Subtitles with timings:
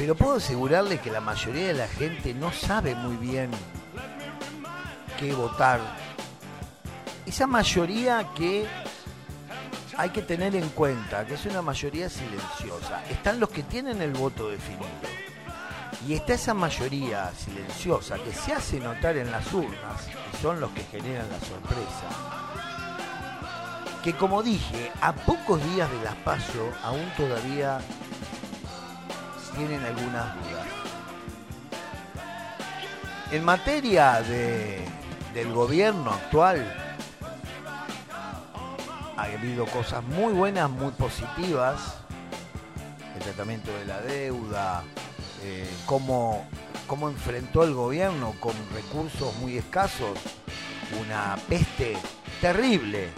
[0.00, 3.50] Pero puedo asegurarle que la mayoría de la gente no sabe muy bien
[5.18, 5.78] qué votar.
[7.26, 8.66] Esa mayoría que
[9.98, 13.04] hay que tener en cuenta, que es una mayoría silenciosa.
[13.10, 14.88] Están los que tienen el voto definido.
[16.08, 20.70] Y está esa mayoría silenciosa que se hace notar en las urnas, y son los
[20.70, 22.08] que generan la sorpresa.
[24.02, 27.82] Que como dije, a pocos días de las paso aún todavía
[29.56, 30.66] tienen algunas dudas.
[33.32, 34.84] En materia de,
[35.34, 36.76] del gobierno actual,
[39.16, 41.96] ha habido cosas muy buenas, muy positivas.
[43.16, 44.82] El tratamiento de la deuda,
[45.42, 46.46] eh, cómo,
[46.86, 50.18] cómo enfrentó el gobierno con recursos muy escasos
[50.98, 51.96] una peste
[52.40, 53.10] terrible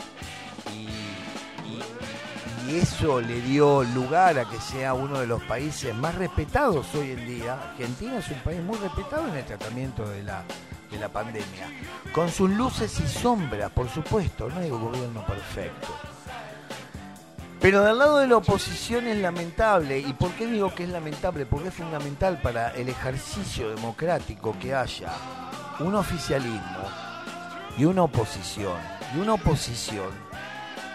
[2.79, 7.27] eso le dio lugar a que sea uno de los países más respetados hoy en
[7.27, 7.55] día.
[7.55, 10.43] Argentina es un país muy respetado en el tratamiento de la,
[10.91, 11.69] de la pandemia,
[12.13, 15.89] con sus luces y sombras, por supuesto, no hay un gobierno perfecto.
[17.61, 20.01] Pero del lado de la oposición es lamentable.
[20.01, 21.47] ¿Y por qué digo que es lamentable?
[21.47, 25.13] Porque es fundamental para el ejercicio democrático que haya
[25.79, 26.89] un oficialismo
[27.79, 28.77] y una oposición.
[29.15, 30.32] Y una oposición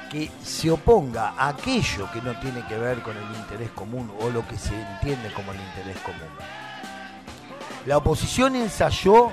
[0.10, 4.30] que se oponga a aquello que no tiene que ver con el interés común o
[4.30, 6.30] lo que se entiende como el interés común.
[7.86, 9.32] La oposición ensayó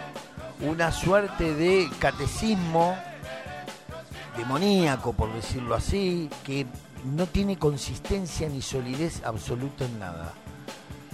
[0.61, 2.97] una suerte de catecismo
[4.37, 6.67] demoníaco, por decirlo así, que
[7.05, 10.33] no tiene consistencia ni solidez absoluta en nada.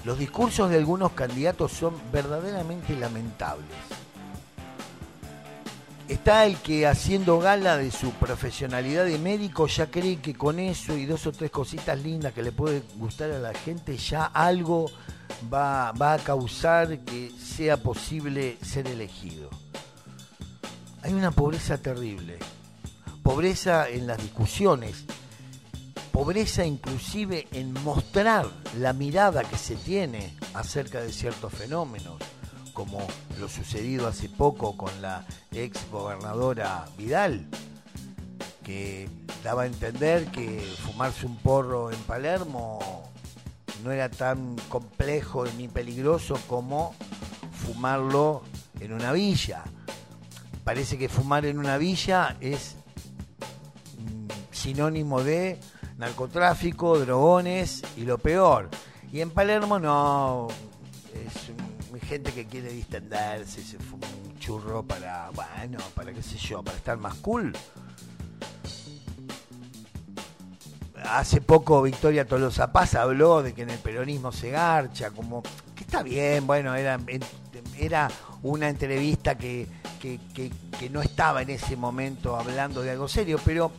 [0.05, 3.67] Los discursos de algunos candidatos son verdaderamente lamentables.
[6.11, 10.97] Está el que haciendo gala de su profesionalidad de médico ya cree que con eso
[10.97, 14.91] y dos o tres cositas lindas que le puede gustar a la gente ya algo
[15.55, 19.51] va, va a causar que sea posible ser elegido.
[21.03, 22.39] Hay una pobreza terrible,
[23.23, 25.05] pobreza en las discusiones,
[26.11, 28.49] pobreza inclusive en mostrar
[28.81, 32.17] la mirada que se tiene acerca de ciertos fenómenos,
[32.81, 33.07] como
[33.39, 37.47] lo sucedido hace poco con la ex gobernadora Vidal,
[38.65, 39.07] que
[39.45, 42.79] daba a entender que fumarse un porro en Palermo
[43.85, 46.95] no era tan complejo ni peligroso como
[47.53, 48.45] fumarlo
[48.81, 49.63] en una villa.
[50.65, 52.77] Parece que fumar en una villa es
[53.99, 55.61] mm, sinónimo de
[55.99, 58.71] narcotráfico, drogones y lo peor.
[59.13, 60.49] Y en Palermo no,
[61.13, 61.51] es
[62.11, 66.77] gente que quiere distenderse, se fuma un churro para, bueno, para qué sé yo, para
[66.77, 67.53] estar más cool.
[71.05, 75.45] Hace poco Victoria Tolosa Paz habló de que en el peronismo se garcha, como
[75.77, 76.99] que está bien, bueno, era,
[77.79, 78.11] era
[78.43, 79.69] una entrevista que,
[80.01, 80.19] que,
[80.81, 83.71] que no estaba en ese momento hablando de algo serio, pero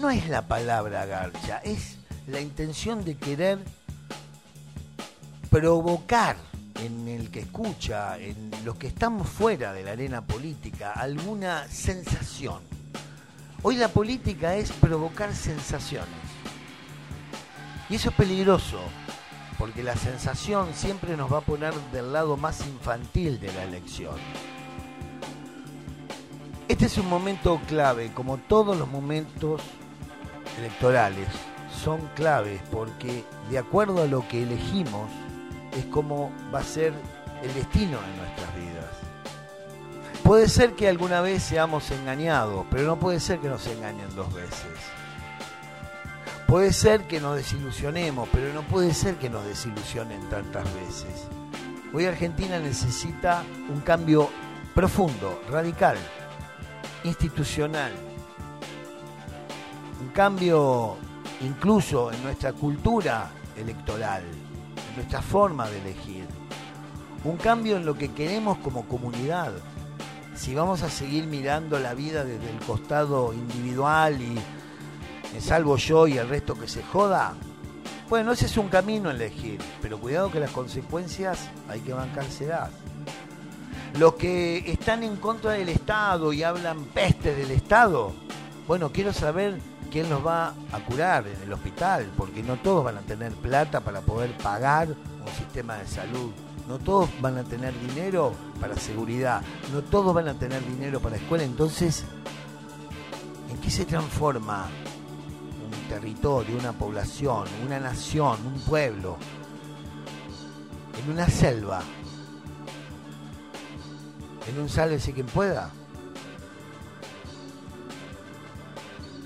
[0.00, 1.98] no es la palabra garcha, es
[2.28, 3.58] la intención de querer
[5.50, 6.51] provocar
[6.84, 12.60] en el que escucha, en los que estamos fuera de la arena política, alguna sensación.
[13.62, 16.08] Hoy la política es provocar sensaciones.
[17.88, 18.80] Y eso es peligroso,
[19.58, 24.16] porque la sensación siempre nos va a poner del lado más infantil de la elección.
[26.68, 29.60] Este es un momento clave, como todos los momentos
[30.58, 31.28] electorales
[31.82, 35.10] son claves porque de acuerdo a lo que elegimos
[35.72, 36.92] es como va a ser
[37.42, 39.12] el destino de nuestras vidas.
[40.22, 44.32] Puede ser que alguna vez seamos engañados, pero no puede ser que nos engañen dos
[44.32, 44.68] veces.
[46.46, 51.26] Puede ser que nos desilusionemos, pero no puede ser que nos desilusionen tantas veces.
[51.92, 54.30] Hoy Argentina necesita un cambio
[54.74, 55.96] profundo, radical,
[57.04, 57.92] institucional,
[60.00, 60.96] un cambio
[61.40, 64.22] incluso en nuestra cultura electoral,
[64.96, 66.26] nuestra forma de elegir,
[67.24, 69.52] un cambio en lo que queremos como comunidad.
[70.34, 74.38] Si vamos a seguir mirando la vida desde el costado individual y
[75.32, 77.34] me salvo yo y el resto que se joda,
[78.08, 82.70] bueno, ese es un camino a elegir, pero cuidado que las consecuencias hay que bancárselas.
[83.98, 88.12] Los que están en contra del Estado y hablan peste del Estado,
[88.66, 89.58] bueno, quiero saber
[89.92, 93.80] quién los va a curar en el hospital, porque no todos van a tener plata
[93.80, 96.32] para poder pagar un sistema de salud.
[96.68, 99.42] No todos van a tener dinero para seguridad,
[99.72, 101.44] no todos van a tener dinero para escuela.
[101.44, 102.04] Entonces,
[103.50, 104.68] ¿en qué se transforma
[105.64, 109.18] un territorio, una población, una nación, un pueblo?
[110.98, 111.82] en una selva,
[114.48, 115.70] en un sálvese quien pueda.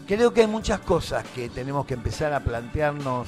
[0.07, 3.27] Creo que hay muchas cosas que tenemos que empezar a plantearnos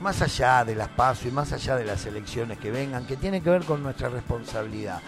[0.00, 3.42] más allá de las pasos y más allá de las elecciones que vengan, que tienen
[3.42, 5.00] que ver con nuestra responsabilidad.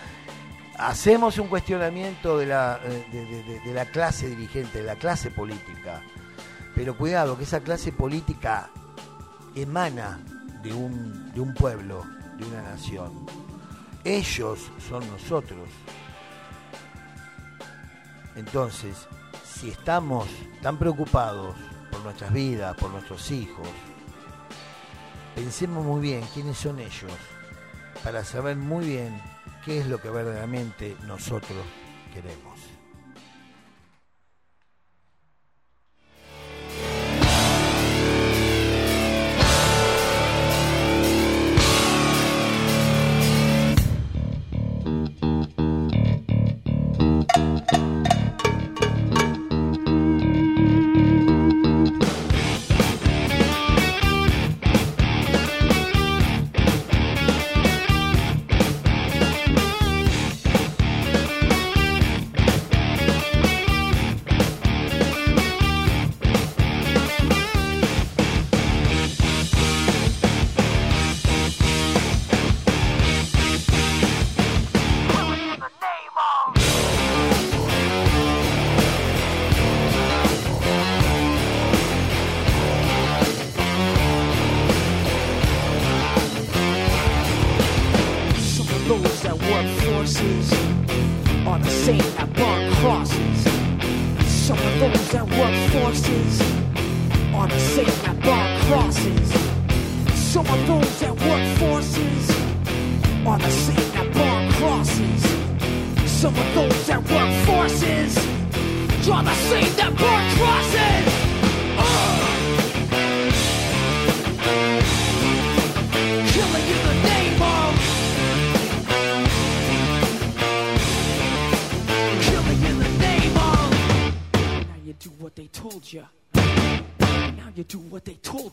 [0.77, 6.03] Hacemos un cuestionamiento de la, eh, de, la clase dirigente, de la clase política,
[6.75, 8.71] pero cuidado, que esa clase política
[9.55, 10.19] emana
[10.61, 12.05] de un, de un pueblo,
[12.37, 13.13] de una nación.
[14.03, 15.69] Ellos son nosotros.
[18.35, 19.07] Entonces,
[19.62, 20.26] si estamos
[20.61, 21.55] tan preocupados
[21.88, 23.69] por nuestras vidas, por nuestros hijos,
[25.37, 27.12] pensemos muy bien quiénes son ellos,
[28.03, 29.23] para saber muy bien
[29.64, 31.64] qué es lo que verdaderamente nosotros
[32.12, 32.59] queremos.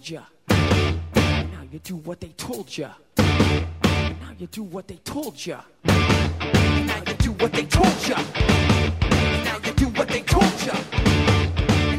[0.09, 0.21] Ya.
[0.49, 2.89] Now you do what they told ya.
[3.17, 5.61] Now you do what they told ya.
[5.85, 8.17] Now you do what they told ya.
[9.45, 10.73] Now you do what they told ya.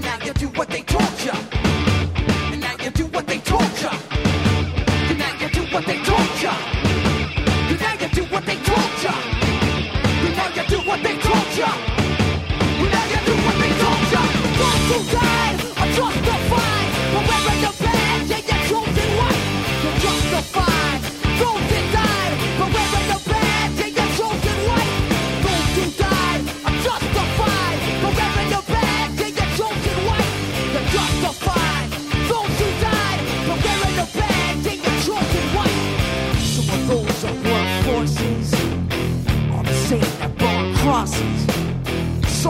[0.01, 1.35] Now you do what they told ya.
[2.59, 3.93] Now you do what they told ya.
[5.21, 6.53] Now you do what they told ya.
[10.27, 11.73] Now you do what they told ya.
[14.59, 15.30] Those who died are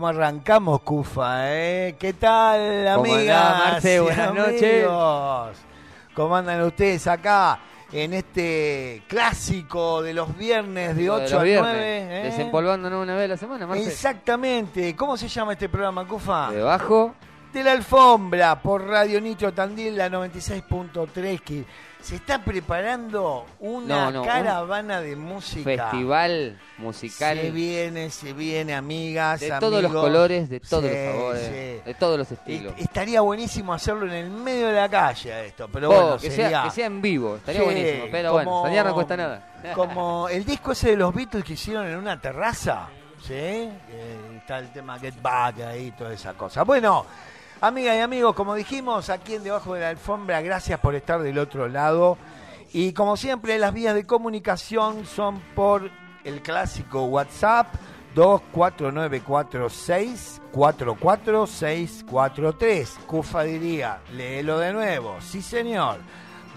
[0.00, 1.52] ¿Cómo arrancamos, Cufa?
[1.54, 1.94] Eh?
[1.98, 4.00] ¿Qué tal, andás, Marce?
[4.00, 4.86] Buenas noches.
[6.14, 7.60] ¿Cómo andan ustedes acá
[7.92, 12.18] en este clásico de los viernes de Lo 8 los a viernes, 9?
[12.18, 12.22] eh?
[12.30, 13.84] Desempolvándonos una vez a la semana, Marce.
[13.90, 14.96] Exactamente.
[14.96, 16.50] ¿Cómo se llama este programa, Cufa?
[16.50, 17.14] Debajo,
[17.52, 21.64] De la alfombra por Radio Nitro Tandil, la 96.3, que
[22.00, 25.64] se está preparando una No, no, un caravana de música.
[25.64, 30.00] festival musical Se viene, se viene, amigas, de todos los amigos.
[30.02, 31.82] colores, de todos Sí, los sabores, sí.
[31.84, 32.72] de todos los estilos.
[32.78, 36.48] Estaría buenísimo hacerlo en el medio de la calle esto, pero Oh, bueno, que, sería
[36.50, 38.04] sea, que sea en vivo, estaría Sí, buenísimo.
[38.12, 39.52] Pero bueno, como- soñar no cuesta nada.
[39.74, 42.86] como el disco ese de los Beatles que hicieron en una terraza,
[43.26, 43.34] ¿sí?
[43.34, 43.70] Eh,
[44.38, 46.62] está el tema Get Back ahí, toda esa cosa.
[46.62, 47.04] Bueno,
[47.60, 51.38] amigas y amigos, como dijimos, aquí en Debajo de la Alfombra, gracias por estar del
[51.38, 52.16] otro lado.
[52.72, 55.90] Y como siempre, las vías de comunicación son por
[56.24, 57.68] el clásico WhatsApp
[58.14, 62.98] 24946 44643.
[63.06, 65.16] Cufa diría, léelo de nuevo.
[65.20, 65.98] Sí, señor.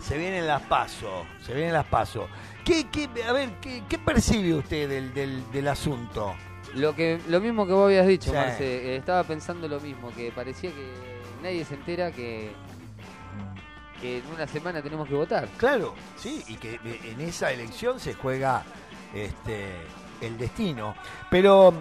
[0.00, 2.28] Se vienen las pasos, se vienen las pasos.
[2.64, 6.34] ¿Qué, qué, a ver, ¿qué, qué percibe usted del, del, del asunto?
[6.74, 8.36] Lo que lo mismo que vos habías dicho, Sí.
[8.36, 10.92] Marce, eh, estaba pensando lo mismo, que parecía que
[11.42, 12.52] nadie se entera que,
[14.00, 15.48] que en una semana tenemos que votar.
[15.56, 18.62] Claro, sí, y que en esa elección se juega
[19.14, 19.72] este
[20.20, 20.94] el destino.
[21.30, 21.72] Pero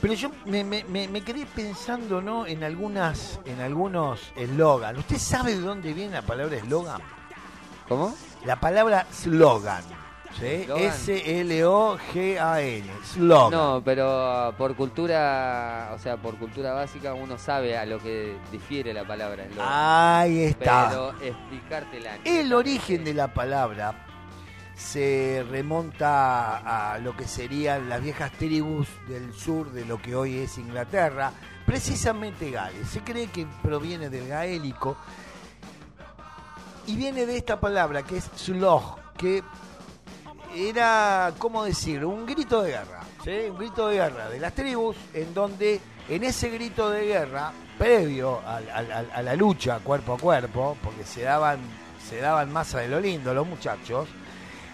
[0.00, 2.46] pero yo me, me, me- me quedé pensando ¿no?
[2.46, 4.96] en algunas en algunos eslogan.
[4.98, 7.00] ¿Usted sabe de dónde viene la palabra eslogan?
[7.88, 8.14] ¿Cómo?
[8.44, 9.82] La palabra slogan.
[10.38, 10.64] ¿sí?
[10.64, 10.84] Slogan.
[11.70, 12.84] S-L-O-G-A-N.
[13.04, 13.50] Slogan.
[13.58, 18.92] No, pero por cultura, o sea, por cultura básica uno sabe a lo que difiere
[18.92, 19.68] la palabra eslogan.
[19.70, 20.88] Ahí está.
[20.88, 22.18] Pero explicártela.
[22.24, 23.94] El origen de la palabra
[24.76, 30.38] se remonta a lo que serían las viejas tribus del sur de lo que hoy
[30.38, 31.32] es Inglaterra,
[31.64, 32.88] precisamente Gales.
[32.88, 34.96] Se cree que proviene del gaélico
[36.86, 39.42] y viene de esta palabra que es slog, que
[40.54, 42.04] era, ¿cómo decir?
[42.04, 43.00] Un grito de guerra.
[43.50, 48.40] Un grito de guerra de las tribus en donde en ese grito de guerra, previo
[48.46, 51.58] al- a la lucha cuerpo a cuerpo, porque se daban,
[52.08, 54.08] se daban masa de lo lindo los muchachos,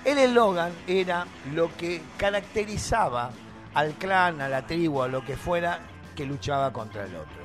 [0.04, 3.30] el eslogan era lo que caracterizaba
[3.74, 5.80] al clan, a la tribu, a lo que fuera,
[6.14, 7.42] que luchaba contra el otro.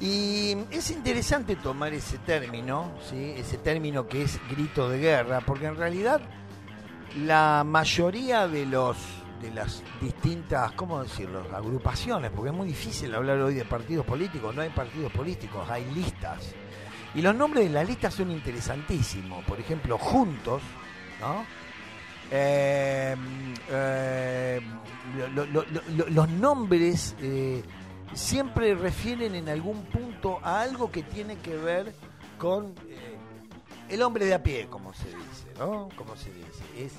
[0.00, 5.76] Y es interesante tomar ese término, ese término que es grito de guerra, porque en
[5.76, 6.20] realidad
[7.16, 8.96] la mayoría de los
[9.40, 14.52] de las distintas, ¿cómo decirlo?, agrupaciones, porque es muy difícil hablar hoy de partidos políticos,
[14.54, 16.54] no hay partidos políticos, hay listas.
[17.18, 20.62] Y los nombres de las listas son interesantísimos, por ejemplo, Juntos,
[21.20, 21.44] ¿no?
[22.30, 23.16] Eh,
[23.70, 24.60] eh,
[25.34, 27.62] lo- lo- lo- lo- los nombres eh,
[28.14, 31.92] siempre refieren en algún punto a algo que tiene que ver
[32.38, 33.16] con eh,
[33.88, 35.88] el hombre de a pie, como se dice, ¿no?
[35.96, 36.94] Como se dice.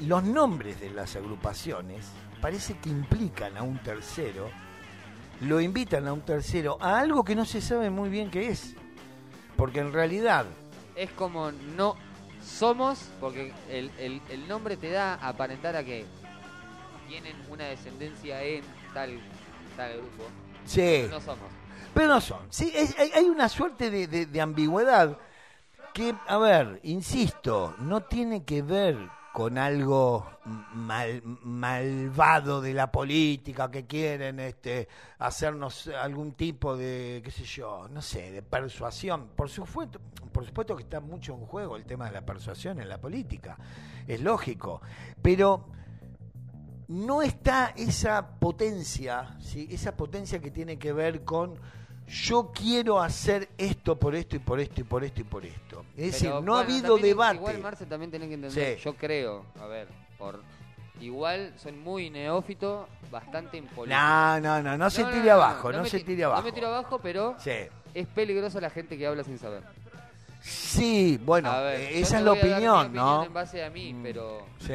[0.00, 2.04] Los nombres de las agrupaciones
[2.42, 4.50] parece que implican a un tercero,
[5.40, 8.74] lo invitan a un tercero a algo que no se sabe muy bien qué es.
[9.58, 10.46] Porque en realidad,
[10.96, 11.96] Es como no
[12.42, 16.06] somos, porque el, el- el nombre te da a aparentar a que
[17.08, 18.62] tienen una descendencia en
[18.94, 19.18] tal,
[19.76, 20.24] tal grupo.
[20.64, 21.44] sí, No somos.
[21.92, 22.38] pero no son.
[22.50, 25.18] Sí, es- hay, hay una suerte de, de- de ambigüedad
[25.92, 28.96] que, a ver, insisto, no tiene que ver
[29.32, 30.26] con algo
[30.74, 37.88] mal- malvado de la política que quieren este hacernos algún tipo de qué sé yo
[37.88, 40.00] no sé de persuasión por supuesto
[40.32, 43.56] por supuesto que está mucho en juego el tema de la persuasión en la política
[44.06, 44.80] es lógico
[45.22, 45.66] pero
[46.88, 49.68] no está esa potencia, ¿sí?
[49.70, 51.60] esa potencia que tiene que ver con
[52.08, 55.84] yo quiero hacer esto por esto y por esto y por esto y por esto.
[55.96, 57.36] Es decir, no ha habido también, debate.
[57.36, 58.82] Igual, Marce, también tiene que entender, Sí.
[58.82, 59.88] yo creo, a ver,
[60.18, 60.40] por
[61.00, 64.40] igual son muy neófito, bastante en política.
[64.40, 66.40] No, no, no, no se tire abajo, no, me se ti- tire abajo.
[66.42, 67.52] No me tiro abajo, pero Sí.
[67.94, 69.62] es peligroso la gente que habla sin saber.
[70.40, 73.24] Sí, bueno, ver, eh, esa es la opinión, ¿no?
[73.24, 74.02] en base a mí, Mm.
[74.02, 74.72] pero Sí.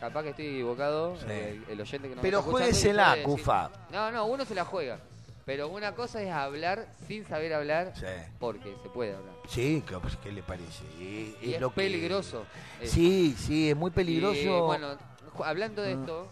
[0.00, 1.16] capaz que estoy equivocado.
[1.18, 1.26] Sí.
[1.68, 3.70] el oyente que nos Pero juéguesela, Cufa.
[3.92, 4.98] No, no, uno se la juega.
[5.46, 8.04] Pero una cosa es hablar sin saber hablar, Sí.
[8.40, 9.32] porque se puede hablar.
[9.48, 10.84] Sí, ¿qué, pues, ¿qué le parece?
[10.98, 12.44] Y, Y es lo peligroso.
[12.82, 14.64] Sí, sí, es muy Y, peligroso.
[14.66, 14.96] bueno,
[15.36, 16.00] ju- hablando de Mm.
[16.00, 16.28] esto,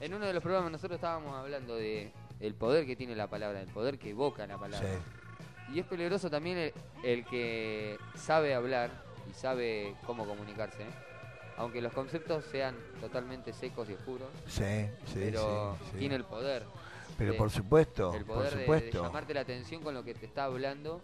[0.00, 3.60] en uno de los programas nosotros estábamos hablando de el poder que tiene la palabra,
[3.60, 4.88] el poder que evoca la palabra.
[4.88, 5.74] Sí.
[5.74, 6.72] Y es peligroso también el,
[7.02, 8.90] el que sabe hablar
[9.28, 10.86] y sabe cómo comunicarse,
[11.56, 15.98] aunque los conceptos sean totalmente secos y oscuros, Sí, sí, pero sí, sí.
[15.98, 16.62] tiene el poder.
[17.18, 19.02] Pero de- por supuesto, el por poder de- de, supuesto.
[19.04, 21.00] llamarte la atención con lo que te está hablando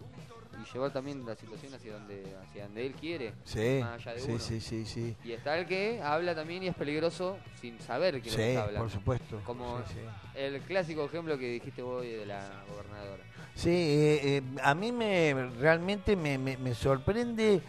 [0.61, 3.33] y llevar también la situación hacia donde, hacia donde él quiere.
[3.45, 4.39] Sí, más allá de sí, uno.
[4.39, 5.15] sí, sí, sí.
[5.23, 8.63] Y está el que habla también y es peligroso sin saber que lo que está
[8.63, 8.81] hablando.
[8.81, 9.41] por supuesto.
[9.45, 9.99] Como sí,
[10.35, 13.23] el clásico ejemplo que dijiste vos de la gobernadora.
[13.55, 17.61] Sí, eh, eh, a mí me realmente me, me- me sorprende.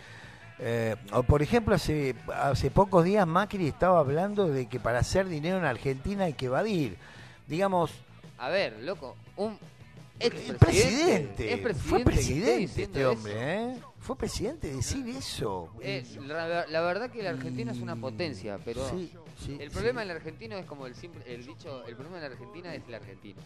[0.58, 5.26] eh, o por ejemplo, hace, hace pocos días Macri estaba hablando de que para hacer
[5.28, 6.96] dinero en Argentina hay que evadir.
[7.46, 7.92] Digamos,
[8.40, 9.58] A ver, loco, un
[10.18, 13.40] expresidente, presidente, es presidente fue presidente este hombre, eso.
[13.42, 13.76] ¿eh?
[14.00, 15.68] Fue presidente decir eso.
[15.80, 19.12] Eh, la, la verdad que la Argentina es una potencia, pero Sí,
[19.44, 19.74] sí, el sí.
[19.74, 22.82] problema del argentino es como el simple, el dicho, el problema de la Argentina es
[22.88, 23.40] el argentino.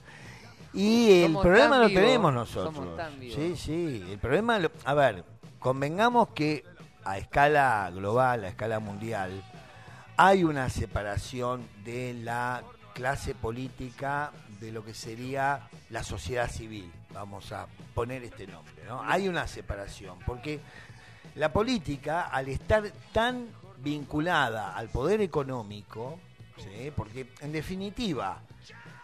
[0.72, 2.96] Y el Somos problema tan lo vivos, tenemos somos nosotros.
[2.96, 3.36] tan vivos.
[3.36, 4.04] Sí, sí.
[4.10, 5.24] El problema, lo- a ver,
[5.60, 6.64] convengamos que
[7.04, 9.42] a escala global, a escala mundial,
[10.16, 12.62] hay una separación de la
[12.94, 14.30] clase política
[14.64, 16.90] de lo que sería la sociedad civil.
[17.12, 19.02] Vamos a poner este nombre, ¿no?
[19.02, 20.60] Hay una separación, porque
[21.36, 23.48] la política, al estar tan
[23.78, 26.18] vinculada al poder económico,
[26.96, 28.40] porque en definitiva,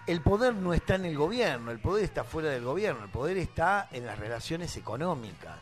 [0.06, 3.36] el poder no está en el gobierno, el poder está fuera del gobierno, el poder
[3.36, 5.58] está en las relaciones económicas.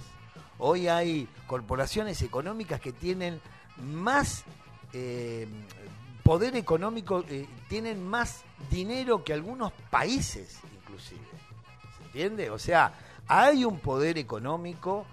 [0.59, 3.41] Hoy hay corporaciones económicas que tienen
[3.79, 4.45] más
[4.93, 5.47] eh,
[6.29, 11.23] poder económico, eh, tienen más dinero que algunos países inclusive.
[11.97, 12.51] ¿Se entiende?
[12.51, 12.93] O sea,
[13.27, 15.07] hay un poder económico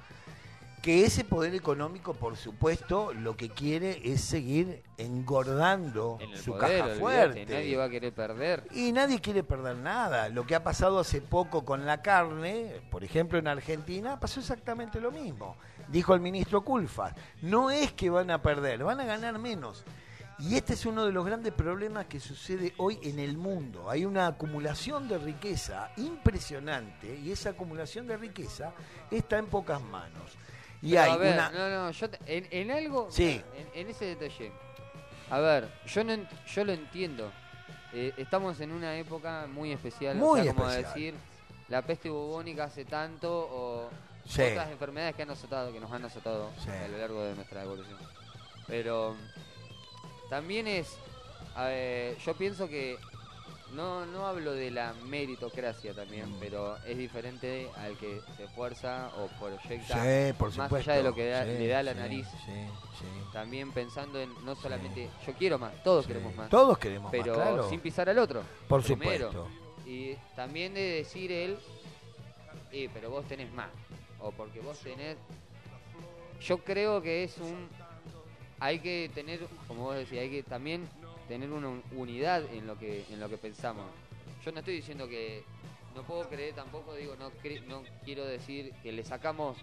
[0.81, 6.81] que ese poder económico, por supuesto, lo que quiere es seguir engordando En su poder,
[6.81, 7.45] caja fuerte.
[7.45, 8.67] nadie va a querer perder.
[8.71, 10.27] Y nadie quiere perder nada.
[10.27, 14.99] Lo que ha pasado hace poco con la carne, por ejemplo en Argentina, pasó exactamente
[14.99, 15.55] lo mismo.
[15.87, 19.85] Dijo el ministro Culfas, no es que van a perder, van a ganar menos.
[20.37, 23.89] Y este es uno de los grandes problemas que sucede hoy en el mundo.
[23.89, 28.73] Hay una acumulación de riqueza impresionante y esa acumulación de riqueza
[29.09, 30.33] está en pocas manos.
[30.81, 31.49] Y Pero, hay a ver, una...
[31.51, 33.41] no, no, yo te- en, en algo, Sí.
[33.55, 34.51] en, en ese detalle.
[35.29, 36.15] A ver, yo no
[36.53, 37.31] yo lo entiendo.
[37.93, 40.93] Eh, estamos en una época muy especial, Muy o sea, como especial.
[40.93, 41.13] decir,
[41.69, 43.89] la peste bubónica hace tanto o
[44.27, 44.41] Sí.
[44.41, 46.69] otras enfermedades que han azotado, que nos han azotado Sí.
[46.69, 47.97] a lo largo de nuestra evolución.
[48.67, 49.15] Pero
[50.29, 50.97] también es,
[51.57, 52.97] ver, yo pienso que
[53.73, 59.27] no, no hablo de la meritocracia también, pero es diferente al que se esfuerza o
[59.39, 60.91] proyecta Sí, por más supuesto.
[60.91, 62.27] allá de lo que da- Sí, le da la sí, nariz.
[62.45, 62.51] Sí,
[62.99, 63.05] sí.
[63.33, 67.43] También pensando en no solamente yo quiero más, todos queremos más, Todos queremos pero más,
[67.47, 67.69] claro.
[67.69, 68.43] sin pisar al otro.
[68.67, 69.31] Por primero.
[69.31, 69.49] supuesto.
[69.89, 71.59] Y también de decir él,
[72.71, 73.69] eh, pero vos tenés más.
[74.19, 75.17] O porque vos tenés.
[76.41, 77.67] Yo creo que es un.
[78.59, 80.87] Hay que tener, como vos decís, hay que también
[81.27, 83.85] tener una un- unidad en lo que en lo que pensamos.
[84.43, 85.43] Yo no estoy diciendo que.
[85.95, 89.55] No puedo creer tampoco, digo, no, cre- no quiero decir que le sacamos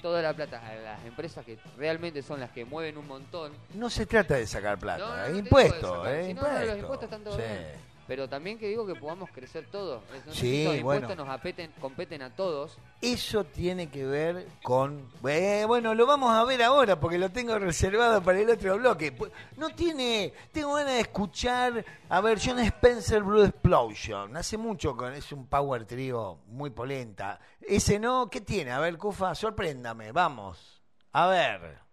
[0.00, 3.52] toda la plata a las empresas que realmente son las que mueven un montón.
[3.74, 6.32] No se trata de sacar plata, No, no, impuesto, sacar, ¿eh?
[6.32, 6.76] no, los impuesto.
[6.78, 7.42] impuestos están todo Sí.
[7.42, 7.93] bien.
[8.06, 10.02] Pero también que digo que podamos crecer todos.
[10.14, 11.00] Es- No sé Sí, si los bueno.
[11.00, 12.76] impuestos nos apeten, competen a todos.
[13.00, 15.08] Eso tiene que ver con...
[15.26, 19.16] eh, bueno, lo vamos a ver ahora porque lo tengo reservado para el otro bloque.
[19.56, 20.32] No tiene...
[20.52, 24.36] Tengo ganas de escuchar a ver John Spencer Blue Explosion.
[24.36, 25.14] Hace mucho con...
[25.14, 27.40] Es un power trio muy polenta.
[27.60, 28.70] Ese no, ¿qué tiene?
[28.72, 30.12] A ver, Cufa, sorpréndame.
[30.12, 30.82] Vamos.
[31.12, 31.83] A ver.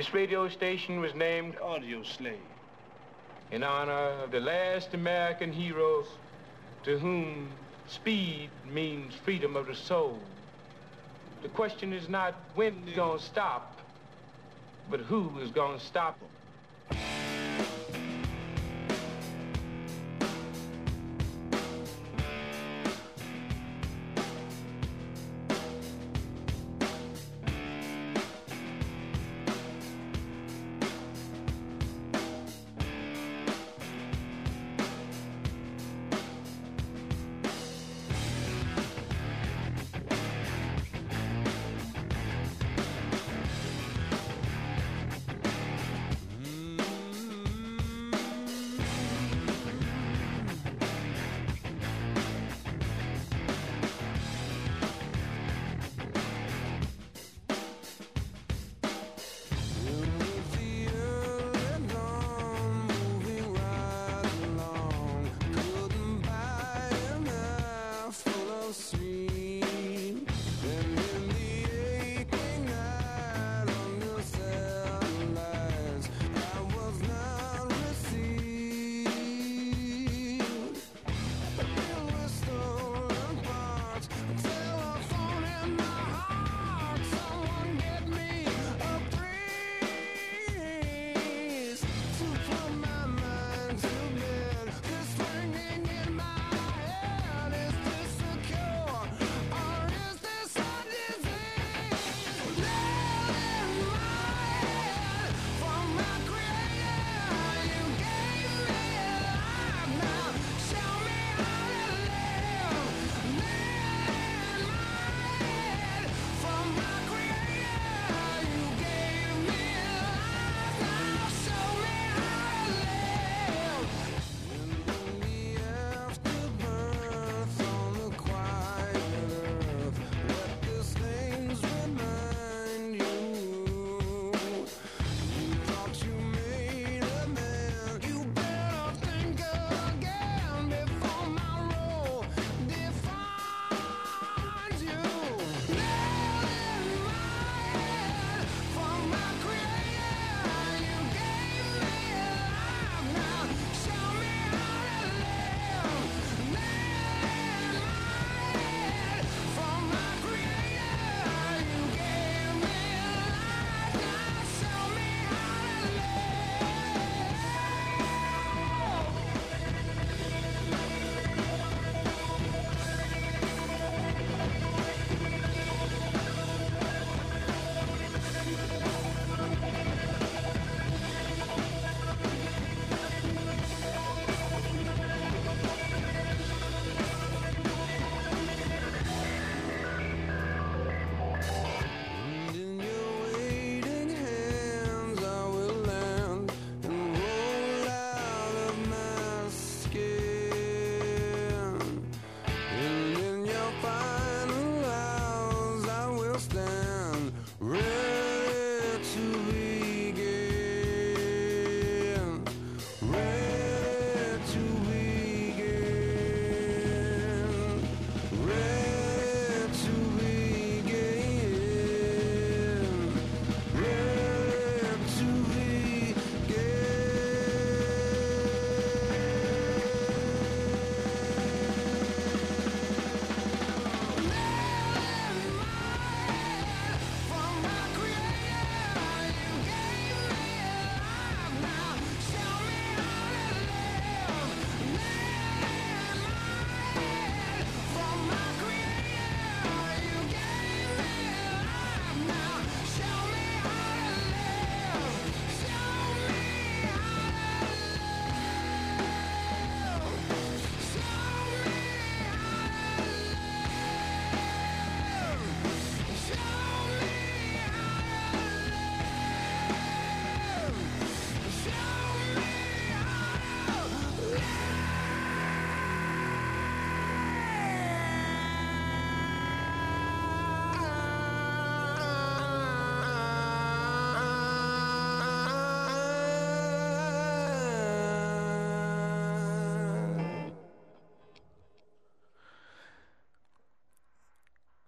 [0.00, 2.38] This radio station was named Audio Slave
[3.52, 6.06] in honor of the last American heroes
[6.84, 7.50] to whom
[7.86, 10.18] speed means freedom of the soul.
[11.42, 13.78] The question is not when it's gonna stop,
[14.90, 16.39] but who is gonna stop them.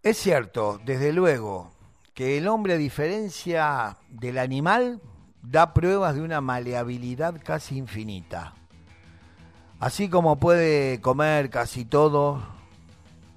[0.02, 1.70] Es cierto, desde luego,
[2.12, 5.00] que el hombre, a diferencia del animal,
[5.42, 8.52] da pruebas de una maleabilidad casi infinita.
[9.78, 12.42] Así como puede comer casi todo,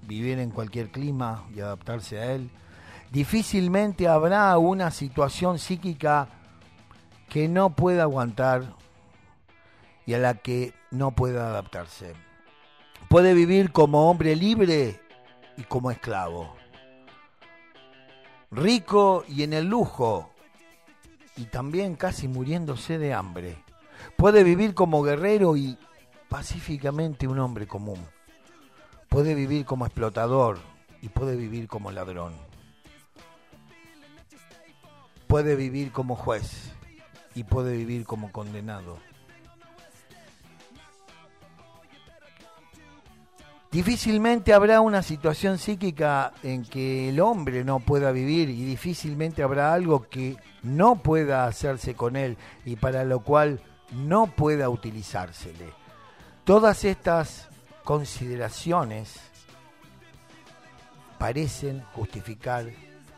[0.08, 2.50] vivir en cualquier clima y adaptarse a él,
[3.12, 6.30] difícilmente habrá una situación psíquica
[7.30, 8.74] que no pueda aguantar
[10.08, 12.14] y a la que no pueda adaptarse.
[13.08, 15.05] Puede vivir como hombre libre
[15.58, 16.56] y como esclavo.
[18.52, 20.32] Rico y en el lujo
[21.36, 23.58] y también casi muriéndose de hambre.
[24.18, 25.78] Puede vivir como guerrero y
[26.30, 28.00] pacíficamente un hombre común.
[29.10, 30.60] Puede vivir como explotador
[31.02, 32.34] y puede vivir como ladrón.
[35.28, 36.72] Puede vivir como juez
[37.34, 38.98] y puede vivir como condenado.
[43.76, 49.74] Difícilmente habrá una situación psíquica en que el hombre no pueda vivir y difícilmente habrá
[49.74, 53.60] algo que no pueda hacerse con él y para lo cual
[53.92, 55.74] no pueda utilizársele.
[56.46, 57.50] Todas estas
[57.84, 59.16] consideraciones
[61.18, 62.68] parecen justificar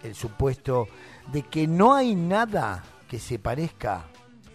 [0.02, 0.88] el supuesto
[1.32, 4.06] de que no hay nada que se parezca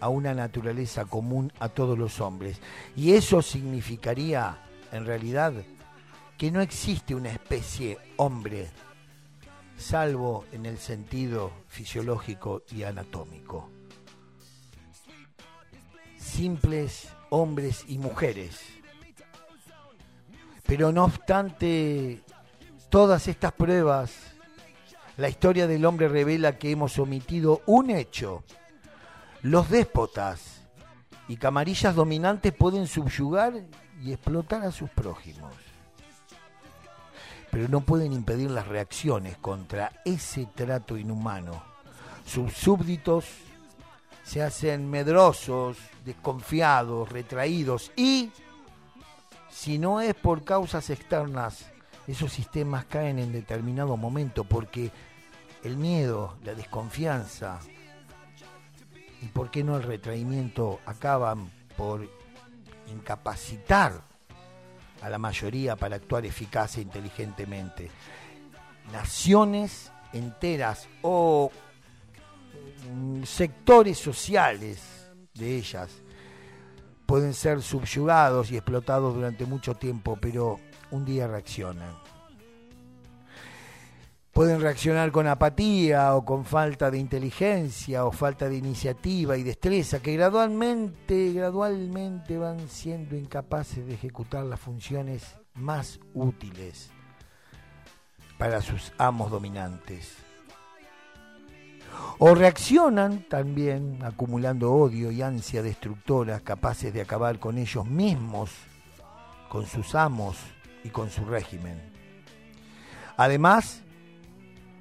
[0.01, 2.59] a una naturaleza común a todos los hombres.
[2.93, 4.57] Y eso significaría,
[4.91, 5.53] en realidad,
[6.37, 8.69] que no existe una especie hombre,
[9.77, 13.69] salvo en el sentido fisiológico y anatómico.
[16.17, 18.61] Simples hombres y mujeres.
[20.65, 22.21] Pero no obstante
[22.89, 24.11] todas estas pruebas,
[25.17, 28.43] la historia del hombre revela que hemos omitido un hecho.
[29.43, 30.61] Los déspotas
[31.27, 33.53] y camarillas dominantes pueden subyugar
[34.01, 35.53] y explotar a sus prójimos
[37.53, 41.61] pero no pueden impedir las reacciones contra ese trato inhumano.
[42.25, 43.25] Sus súbditos
[44.23, 48.31] se hacen medrosos, desconfiados, retraídos y,
[49.51, 51.67] si no es por causas externas,
[52.07, 54.89] esos sistemas caen en determinado momento porque
[55.63, 57.59] el miedo, la desconfianza
[59.21, 62.09] y, por qué no, el retraimiento acaban por
[62.91, 64.01] incapacitar
[65.03, 67.91] a la mayoría para actuar eficaz e inteligentemente.
[68.91, 71.51] Naciones enteras o
[72.89, 75.89] mm, sectores sociales de ellas
[77.05, 80.59] pueden ser subyugados y explotados durante mucho tiempo, pero
[80.91, 81.93] un día reaccionan.
[84.33, 90.01] Pueden reaccionar con apatía o con falta de inteligencia o falta de iniciativa y destreza
[90.01, 96.89] que gradualmente, gradualmente van siendo incapaces de ejecutar las funciones más útiles
[98.39, 100.15] para sus amos dominantes.
[102.17, 108.49] O reaccionan también acumulando odio y ansia destructoras capaces de acabar con ellos mismos,
[109.47, 110.37] con sus amos
[110.83, 111.79] y con su régimen.
[113.15, 113.83] Además,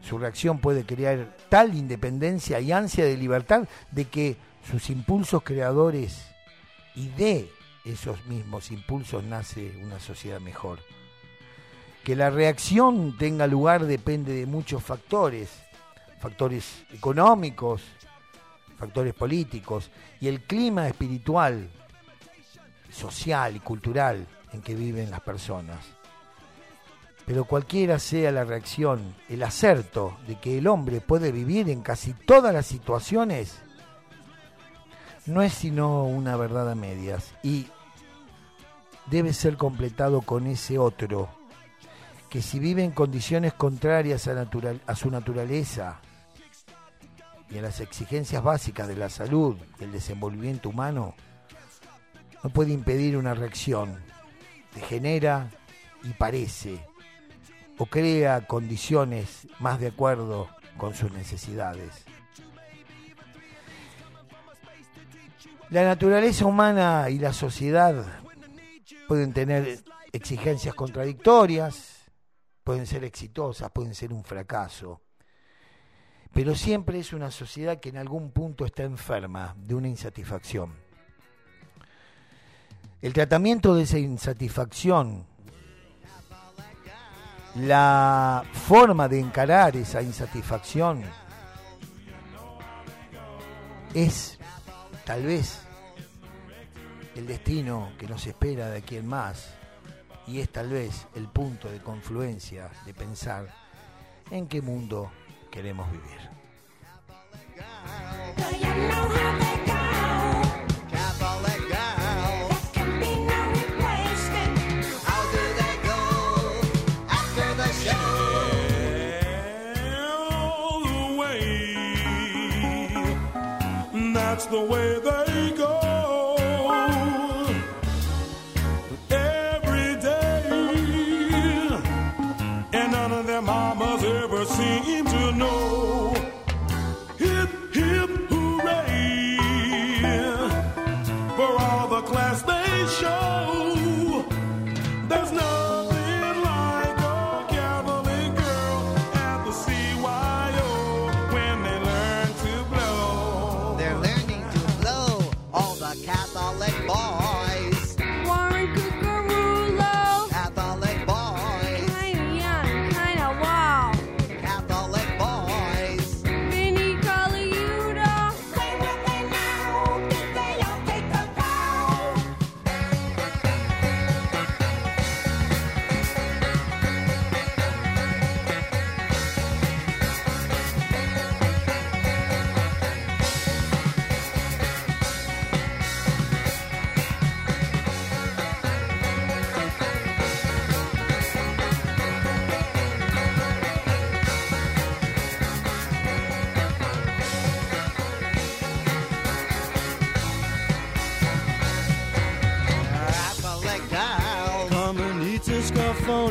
[0.02, 4.36] su reacción puede crear tal independencia y ansia de libertad de que
[4.70, 6.26] sus impulsos creadores
[6.94, 7.50] y de
[7.84, 10.80] esos mismos impulsos nace una sociedad mejor.
[12.04, 15.50] Que la reacción tenga lugar depende de muchos factores,
[16.20, 17.82] factores económicos,
[18.76, 21.70] factores políticos y el clima espiritual,
[22.90, 26.01] social y cultural en que viven las personas.
[27.26, 32.14] Pero cualquiera sea la reacción, el acerto de que el hombre puede vivir en casi
[32.14, 33.62] todas las situaciones,
[35.26, 37.68] no es sino una verdad a medias y
[39.06, 41.28] debe ser completado con ese otro,
[42.28, 46.00] que si vive en condiciones contrarias a, su naturaleza
[47.50, 51.14] y a las exigencias básicas de la salud, del desenvolvimiento humano,
[52.42, 53.96] no puede impedir una reacción,
[54.74, 55.50] degenera
[56.02, 56.80] y parece
[57.82, 62.04] o crea condiciones más de acuerdo con sus necesidades.
[65.68, 68.04] La naturaleza humana y la sociedad
[69.08, 69.80] pueden tener
[70.12, 72.08] exigencias contradictorias,
[72.62, 75.00] pueden ser exitosas, pueden ser un fracaso,
[76.32, 80.72] pero siempre es una sociedad que en algún punto está enferma de una insatisfacción.
[83.00, 85.31] El tratamiento de esa insatisfacción
[87.56, 91.02] la forma de encarar esa insatisfacción
[93.94, 94.38] es
[95.04, 95.60] tal vez
[97.14, 99.52] el destino que nos espera de aquí en más
[100.26, 103.48] y es tal vez el punto de confluencia de pensar
[104.30, 105.10] en qué mundo
[105.50, 106.41] queremos vivir.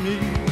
[0.03, 0.50] me.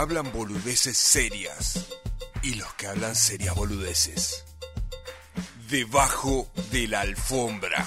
[0.00, 1.86] hablan boludeces serias
[2.42, 4.46] y los que hablan serias boludeces.
[5.68, 7.86] Debajo de la alfombra.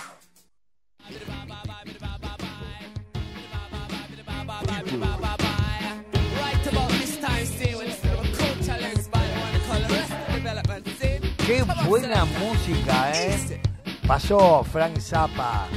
[11.48, 13.62] Qué buena música, ¿eh?
[14.06, 15.68] Pasó Frank Zappa,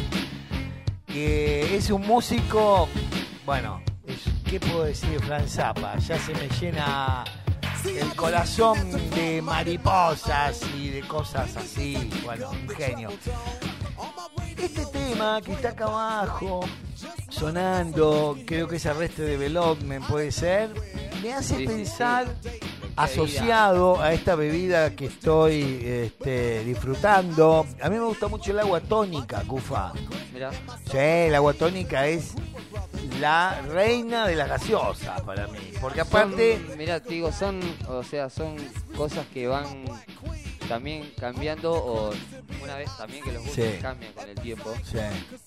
[1.06, 2.88] que es un músico,
[3.46, 3.75] bueno,
[4.48, 5.98] ¿Qué puedo decir, Fran Zappa?
[5.98, 7.24] Ya se me llena
[7.84, 8.78] el corazón
[9.14, 12.10] de mariposas y de cosas así.
[12.24, 13.10] Bueno, un genio.
[14.56, 16.60] Este tema que está acá abajo,
[17.28, 20.70] sonando, creo que es Arresto de Development, puede ser,
[21.22, 22.26] me hace pensar
[22.96, 27.66] asociado a esta bebida que estoy este, disfrutando.
[27.82, 29.92] A mí me gusta mucho el agua tónica, Cufa.
[30.90, 32.34] Sí, el agua tónica es
[33.20, 35.58] la reina de las gaseosas para mí.
[35.80, 36.60] Porque aparte.
[36.76, 38.56] mira, te digo, son, o sea, son
[38.96, 39.84] cosas que van
[40.68, 42.12] también cambiando o
[42.62, 44.74] una vez también que los gustos cambian con el tiempo.
[44.84, 44.98] Sí.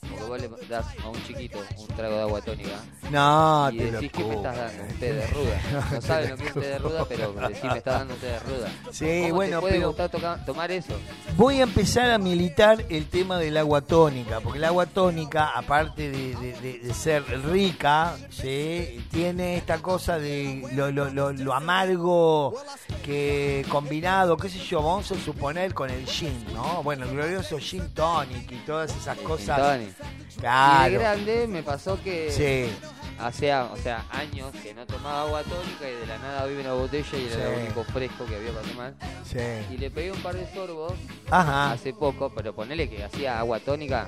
[0.09, 2.69] Porque vos le das a un chiquito un trago de agua tónica
[3.11, 5.61] No, y te lo decís que me estás dando un té de ruda.
[5.91, 8.25] No saben lo que es té de ruda, pero decís me estás dando un té
[8.27, 8.69] de ruda.
[8.91, 10.93] Sí, ¿Cómo bueno, te puede pero- gustar tomar eso?
[11.37, 16.09] Voy a empezar a militar el tema del agua tónica, porque el agua tónica, aparte
[16.09, 19.05] de, de- de- de ser rica, ¿sí?
[19.11, 22.55] tiene esta cosa de lo, lo- lo- lo amargo
[23.03, 26.83] que combinado, qué sé yo, vamos a suponer con el gin, ¿no?
[26.83, 29.79] Bueno, el glorioso gin tonic y todas esas cosas.
[29.99, 30.31] Tonic.
[30.31, 30.99] Y de Claro.
[30.99, 32.71] grande me pasó que Sí,
[33.19, 36.73] hace o sea, años que no tomaba agua tónica y de la nada vi una
[36.73, 37.41] botella y era Sí.
[37.41, 38.93] lo único fresco que había para tomar.
[39.25, 39.37] sí.
[39.73, 40.93] Y le pegué un par de sorbos
[41.29, 41.71] Ajá.
[41.71, 44.07] hace poco, pero ponele que hacía agua tónica.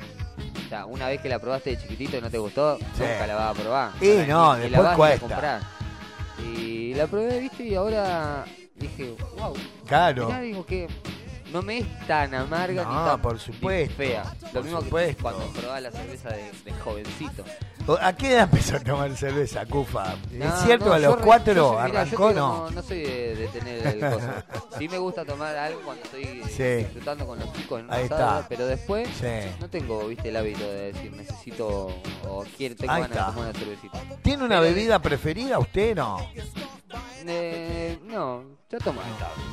[0.65, 3.35] O sea, una vez que la probaste de chiquitito y no te gustó, nunca la
[3.35, 3.91] vas a probar.
[4.01, 5.19] Y Ahora, no, ni- ni después la vas ni a cuesta.
[5.27, 5.61] comprar.
[6.45, 9.53] Y la probé, viste, y ahora dije, wow.
[9.85, 10.27] Claro.
[10.27, 10.87] Mirá, digo que
[11.51, 14.23] no me es tan amarga ni No, tan por ni supuesto, fea.
[14.41, 15.15] por Lo mismo supuesto.
[15.17, 17.43] que cuando probaba la cerveza de, de jovencito.
[17.99, 20.15] ¿A qué edad empezó a tomar cerveza, Cufa?
[20.31, 20.85] No, ¿Es cierto?
[20.85, 22.69] no, ¿A yo los cuatro yo yo arrancó digo, no?
[22.71, 22.81] no?
[22.83, 24.27] Soy de, de tener el coso.
[24.77, 26.63] Sí me gusta tomar algo cuando estoy Sí.
[26.85, 28.45] disfrutando con los chicos en Ahí está.
[28.47, 29.25] pero después Sí.
[29.59, 31.87] no tengo, viste, el hábito de decir necesito
[32.27, 33.99] o quiero, tengo Ahí ganas de tomar una cervecita.
[34.21, 36.17] ¿Tiene una Pero- bebida preferida usted no?
[37.25, 39.01] Eh, no, yo tomo.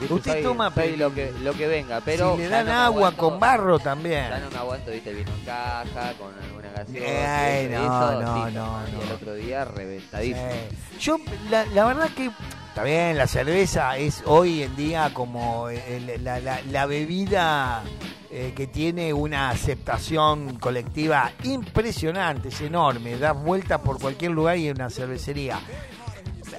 [0.09, 3.16] Usted Soy- toma, soy lo que lo que venga, pero si le dan agua aguanto-
[3.30, 4.28] con barro también.
[4.30, 7.45] Ya no me aguanto, viste, el vino en caja, con alguna gaseosa.
[7.47, 10.49] Ay, eso, no, eso, no, sí, no, Y el otro día reventadísimo.
[10.51, 10.99] Sí.
[11.01, 11.18] Yo,
[11.51, 12.30] la, la verdad que,
[12.68, 17.82] está bien, la cerveza es hoy en día como el- la, la- la bebida
[18.30, 24.68] eh, que tiene una aceptación colectiva impresionante, es enorme, da vuelta por cualquier lugar y
[24.68, 25.59] en una cervecería.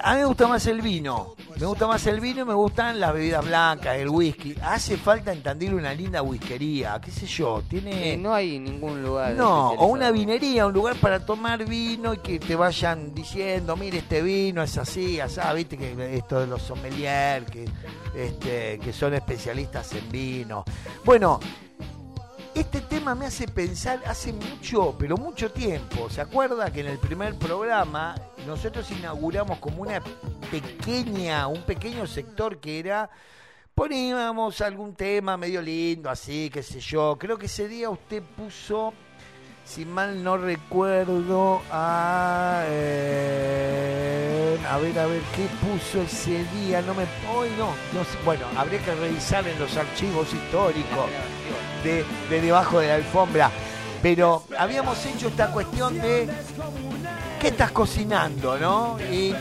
[0.02, 3.00] A mí me gusta más el vino, me gusta más el vino y me gustan
[3.00, 4.56] las bebidas blancas, el whisky.
[4.62, 8.16] Hace falta en Tandil una linda whiskería, qué sé yo, tiene...
[8.18, 9.34] No hay ningún lugar.
[9.34, 14.00] No, o una vinería, un lugar para tomar vino y que te vayan diciendo, mire,
[14.00, 17.66] este vino es así, así, viste que esto de los sommeliers, que,
[18.16, 20.64] este, que son especialistas en vino.
[21.04, 21.39] Bueno,
[22.56, 26.10] este tema me hace pensar hace mucho, pero mucho tiempo.
[26.10, 28.16] ¿Se acuerda que en el primer programa
[28.50, 30.02] nosotros inauguramos como una
[30.50, 33.08] pequeña, un pequeño sector que era
[33.76, 37.16] poníamos algún tema medio lindo, así, qué sé yo.
[37.20, 38.93] Creo que ese día usted puso,
[39.64, 42.64] si mal no recuerdo, a...
[42.68, 46.82] eh, ver, a ver, ¿qué puso ese día?
[46.82, 47.04] No me...
[47.32, 47.72] Hoy no.
[48.26, 51.06] Bueno, habría que revisar en los archivos históricos
[51.84, 53.52] de debajo de la alfombra.
[54.02, 56.30] Pero habíamos hecho esta cuestión de
[57.40, 58.98] qué estás cocinando, ¿no?
[59.12, 59.34] Y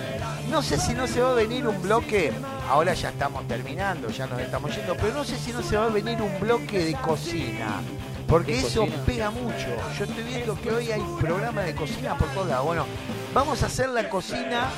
[0.50, 2.32] no sé si no se va a venir un bloque,
[2.70, 5.86] ahora ya estamos terminando, ya nos estamos yendo, pero no sé si no se va
[5.86, 7.80] a venir un bloque de cocina.
[8.26, 9.02] Porque ¿De eso cocina?
[9.04, 9.66] pega mucho.
[9.98, 12.66] Yo estoy viendo que hoy hay programa de cocina por todos lados.
[12.66, 12.86] Bueno,
[13.34, 14.68] vamos a hacer la cocina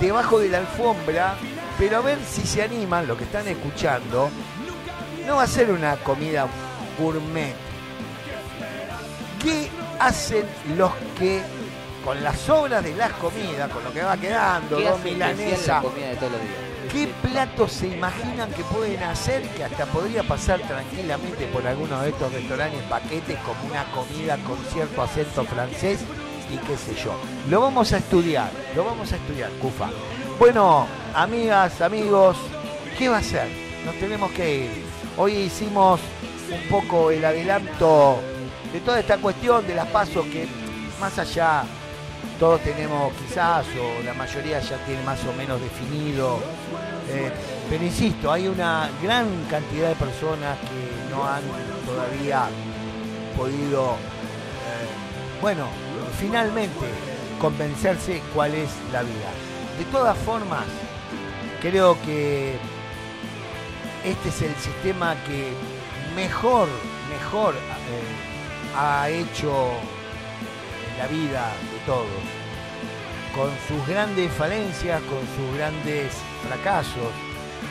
[0.00, 1.34] debajo de la alfombra,
[1.78, 4.30] pero a ver si se animan, lo que están escuchando.
[5.26, 6.46] No va a ser una comida
[6.98, 7.54] gourmet.
[9.42, 10.44] ¿Qué hacen
[10.76, 11.40] los que
[12.04, 15.84] con las sobras de las comidas, con lo que va quedando, ¿Qué dos milanesas?
[16.90, 22.10] ¿Qué platos se imaginan que pueden hacer que hasta podría pasar tranquilamente por alguno de
[22.10, 26.00] estos restaurantes paquetes como una comida con cierto acento francés
[26.52, 27.12] y qué sé yo?
[27.48, 29.88] Lo vamos a estudiar, lo vamos a estudiar, Cufa.
[30.38, 32.36] Bueno, amigas, amigos,
[32.98, 33.46] ¿qué va a ser?
[33.84, 34.70] Nos tenemos que ir.
[35.16, 36.00] Hoy hicimos
[36.50, 38.20] un poco el adelanto
[38.72, 40.48] de toda esta cuestión de las pasos que
[40.98, 41.64] más allá
[42.38, 46.40] todos tenemos quizás o la mayoría ya tiene más o menos definido.
[47.08, 47.30] eh,
[47.68, 51.42] pero insisto, hay una gran cantidad de personas que no han
[51.86, 52.48] todavía
[53.36, 55.66] podido, eh, bueno,
[56.18, 56.86] finalmente
[57.40, 59.30] convencerse cuál es la vida.
[59.78, 60.64] De todas formas,
[61.60, 62.56] creo que
[64.04, 65.52] este es el sistema que
[66.14, 66.68] mejor,
[67.10, 69.52] mejor eh, ha hecho
[71.00, 72.20] la vida de todos,
[73.34, 76.12] con sus grandes falencias, con sus grandes
[76.46, 77.10] fracasos.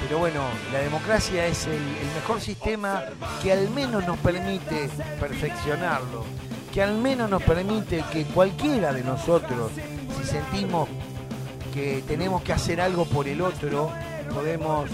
[0.01, 0.41] Pero bueno,
[0.73, 1.80] la democracia es el,
[2.15, 3.03] mejor sistema
[3.43, 6.25] que al menos nos permite perfeccionarlo,
[6.73, 9.73] que al menos nos permite que cualquiera de nosotros,
[10.17, 10.89] si sentimos
[11.71, 13.91] que tenemos que hacer algo por el otro,
[14.34, 14.89] podemos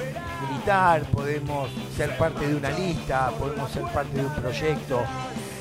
[0.50, 5.04] militar, podemos ser parte de una lista, podemos ser parte de un proyecto.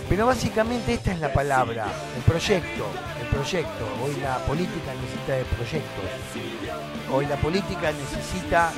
[0.09, 1.87] Pero básicamente esta es la palabra,
[2.17, 2.87] el proyecto,
[3.21, 3.87] el proyecto.
[4.05, 6.05] Hoy la política necesita de proyectos.
[7.11, 8.73] Hoy la política necesita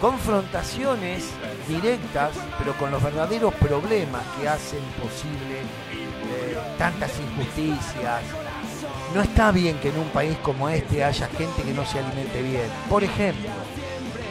[0.00, 1.24] confrontaciones
[1.68, 8.22] directas, pero con los verdaderos problemas que hacen posible eh, tantas injusticias.
[9.14, 12.42] No está bien que en un país como este haya gente que no se alimente
[12.42, 12.68] bien.
[12.88, 13.50] Por ejemplo,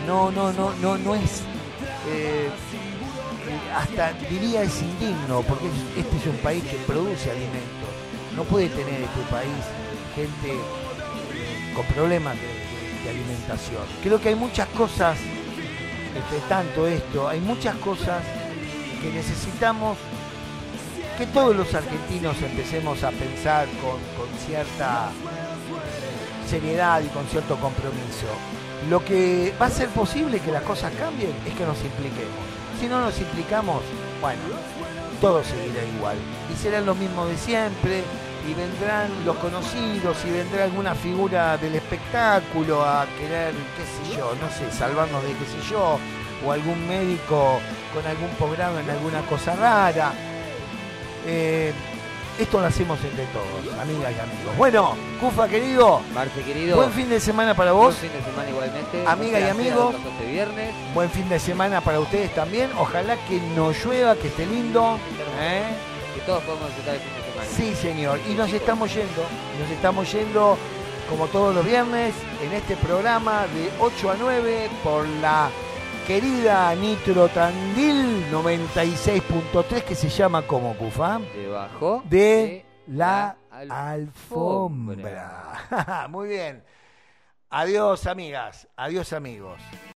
[0.07, 1.43] no, no, no, no, no es
[2.07, 2.49] eh,
[3.75, 7.89] hasta diría es indigno, porque es- este es un país que produce alimentos.
[8.35, 9.51] No puede tener este país
[10.15, 10.57] gente
[11.75, 12.61] con problemas de,
[13.09, 13.83] alimentación.
[14.03, 15.17] Creo que hay muchas cosas,
[16.15, 18.21] entre tanto esto, hay muchas cosas
[19.01, 19.97] que necesitamos
[21.17, 27.55] que todos los argentinos empecemos a pensar con, con cierta eh, seriedad y con cierto
[27.57, 28.27] compromiso.
[28.89, 32.60] Lo que va a ser posible que las cosas cambien es que nos impliquemos.
[32.81, 33.83] Si no nos implicamos,
[34.19, 34.41] bueno,
[35.21, 36.17] todo seguirá igual.
[36.51, 38.01] Y serán los mismos de siempre,
[38.49, 44.33] y vendrán los conocidos, y vendrá alguna figura del espectáculo a querer, qué sé yo,
[44.41, 45.99] no sé, salvarnos de qué sé yo,
[46.43, 47.59] o algún médico
[47.93, 50.11] con algún programa en alguna cosa rara.
[51.27, 51.71] Eh,
[52.41, 54.57] esto lo hacemos entre todos, amigas y amigos.
[54.57, 56.77] Bueno, Cufa querido, Marce querido.
[56.77, 57.95] buen fin de semana para vos.
[57.99, 59.03] Buen fin de semana igualmente.
[59.07, 59.81] Amiga y Un placer amigo.
[59.87, 60.75] haber pasado Este viernes.
[60.93, 62.69] Buen fin de semana para ustedes también.
[62.77, 64.97] Ojalá que no llueva, que esté lindo.
[65.39, 65.63] ¿eh?
[66.15, 67.49] Que todos podamos disfrutar el fin de semana.
[67.55, 68.19] Sí, señor.
[68.29, 69.23] Y nos estamos yendo.
[69.61, 70.57] Nos estamos yendo
[71.09, 72.13] como todos los viernes
[72.43, 75.49] en este programa de 8 a 9 por la
[76.07, 81.19] querida Nitro Tandil 96.3 que se llama como Cufa.
[81.35, 86.07] Debajo De la la alfombra.
[86.09, 86.63] Muy bien.
[87.49, 88.67] Adiós, amigas.
[88.75, 89.61] Adiós, amigos.